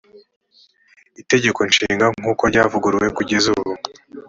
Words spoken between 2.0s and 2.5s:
nk’uko